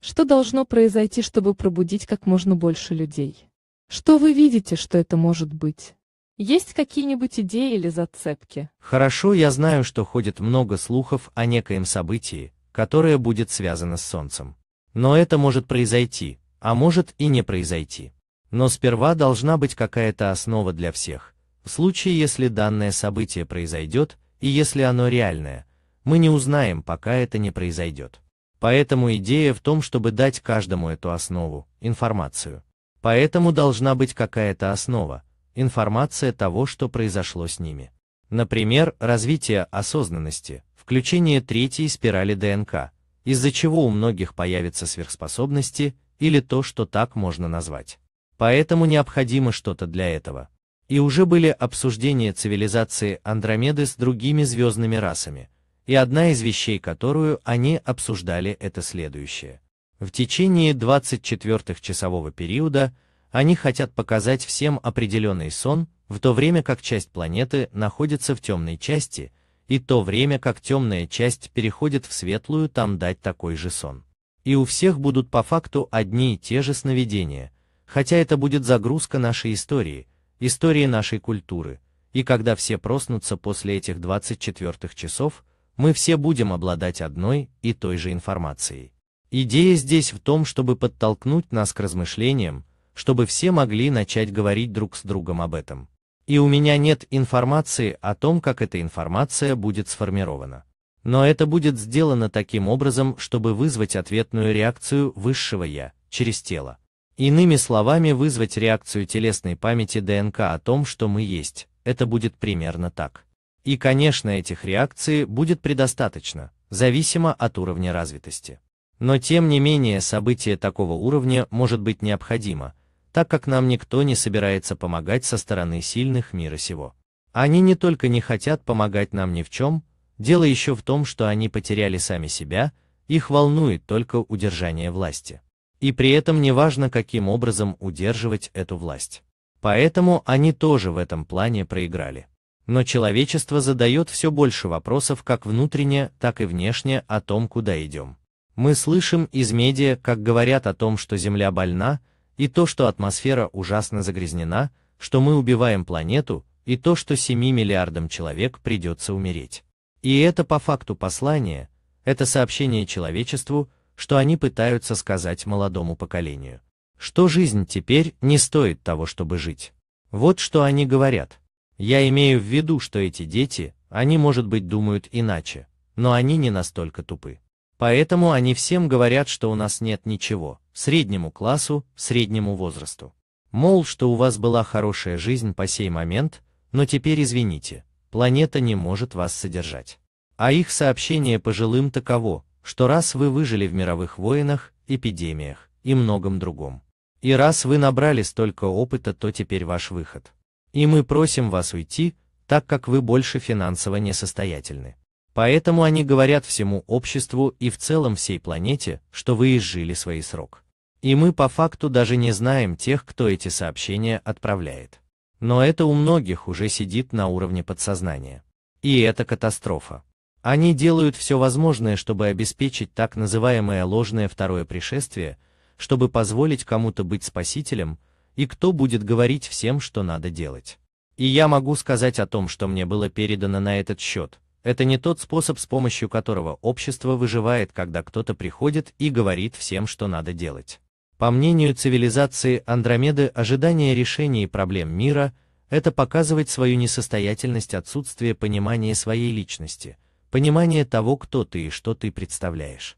[0.00, 3.46] Что должно произойти, чтобы пробудить как можно больше людей?
[3.88, 5.94] Что вы видите, что это может быть?
[6.38, 8.70] Есть какие-нибудь идеи или зацепки?
[8.78, 14.56] Хорошо, я знаю, что ходит много слухов о некоем событии, которое будет связано с Солнцем.
[14.94, 18.12] Но это может произойти, а может и не произойти.
[18.50, 21.34] Но сперва должна быть какая-то основа для всех.
[21.62, 25.66] В случае, если данное событие произойдет, и если оно реальное,
[26.04, 28.20] мы не узнаем, пока это не произойдет.
[28.60, 32.62] Поэтому идея в том, чтобы дать каждому эту основу, информацию.
[33.00, 35.22] Поэтому должна быть какая-то основа,
[35.54, 37.90] информация того, что произошло с ними.
[38.28, 42.92] Например, развитие осознанности, включение третьей спирали ДНК,
[43.24, 47.98] из-за чего у многих появятся сверхспособности или то, что так можно назвать.
[48.36, 50.50] Поэтому необходимо что-то для этого.
[50.88, 55.48] И уже были обсуждения цивилизации Андромеды с другими звездными расами,
[55.90, 59.60] и одна из вещей, которую они обсуждали, это следующее.
[59.98, 62.94] В течение 24-часового периода
[63.32, 68.78] они хотят показать всем определенный сон, в то время как часть планеты находится в темной
[68.78, 69.32] части,
[69.66, 74.04] и то время как темная часть переходит в светлую, там дать такой же сон.
[74.44, 77.50] И у всех будут по факту одни и те же сновидения,
[77.84, 80.06] хотя это будет загрузка нашей истории,
[80.38, 81.80] истории нашей культуры,
[82.12, 85.42] и когда все проснутся после этих 24 часов,
[85.80, 88.92] мы все будем обладать одной и той же информацией.
[89.30, 94.94] Идея здесь в том, чтобы подтолкнуть нас к размышлениям, чтобы все могли начать говорить друг
[94.94, 95.88] с другом об этом.
[96.26, 100.64] И у меня нет информации о том, как эта информация будет сформирована.
[101.02, 106.76] Но это будет сделано таким образом, чтобы вызвать ответную реакцию высшего «я» через тело.
[107.16, 112.90] Иными словами, вызвать реакцию телесной памяти ДНК о том, что мы есть, это будет примерно
[112.90, 113.24] так.
[113.64, 118.60] И, конечно, этих реакций будет предостаточно, зависимо от уровня развитости.
[118.98, 122.74] Но тем не менее событие такого уровня может быть необходимо,
[123.12, 126.94] так как нам никто не собирается помогать со стороны сильных мира сего.
[127.32, 129.82] Они не только не хотят помогать нам ни в чем,
[130.18, 132.72] дело еще в том, что они потеряли сами себя,
[133.08, 135.40] их волнует только удержание власти.
[135.80, 139.22] И при этом неважно, каким образом удерживать эту власть.
[139.60, 142.26] Поэтому они тоже в этом плане проиграли.
[142.70, 148.16] Но человечество задает все больше вопросов как внутренне, так и внешне о том, куда идем.
[148.54, 151.98] Мы слышим из медиа, как говорят о том, что Земля больна,
[152.36, 158.08] и то, что атмосфера ужасно загрязнена, что мы убиваем планету, и то, что 7 миллиардам
[158.08, 159.64] человек придется умереть.
[160.02, 161.68] И это по факту послание,
[162.04, 166.60] это сообщение человечеству, что они пытаются сказать молодому поколению.
[166.96, 169.72] Что жизнь теперь не стоит того, чтобы жить.
[170.12, 171.40] Вот что они говорят.
[171.80, 176.50] Я имею в виду, что эти дети, они, может быть, думают иначе, но они не
[176.50, 177.40] настолько тупы.
[177.78, 183.14] Поэтому они всем говорят, что у нас нет ничего, среднему классу, среднему возрасту.
[183.50, 188.74] Мол, что у вас была хорошая жизнь по сей момент, но теперь извините, планета не
[188.74, 189.98] может вас содержать.
[190.36, 196.40] А их сообщение пожилым таково, что раз вы выжили в мировых войнах, эпидемиях и многом
[196.40, 196.82] другом,
[197.22, 200.30] и раз вы набрали столько опыта, то теперь ваш выход.
[200.72, 202.14] И мы просим вас уйти,
[202.46, 204.96] так как вы больше финансово несостоятельны.
[205.34, 210.64] Поэтому они говорят всему обществу и в целом всей планете, что вы изжили свой срок.
[211.02, 215.00] И мы по факту даже не знаем тех, кто эти сообщения отправляет.
[215.38, 218.44] Но это у многих уже сидит на уровне подсознания.
[218.82, 220.02] И это катастрофа.
[220.42, 225.38] Они делают все возможное, чтобы обеспечить так называемое ложное второе пришествие,
[225.76, 227.98] чтобы позволить кому-то быть спасителем,
[228.36, 230.78] и кто будет говорить всем, что надо делать.
[231.16, 234.98] И я могу сказать о том, что мне было передано на этот счет, это не
[234.98, 240.32] тот способ, с помощью которого общество выживает, когда кто-то приходит и говорит всем, что надо
[240.32, 240.80] делать.
[241.16, 245.32] По мнению цивилизации Андромеды, ожидание решений проблем мира–
[245.70, 249.96] это показывать свою несостоятельность, отсутствие понимания своей личности,
[250.30, 252.96] понимание того, кто ты и что ты представляешь.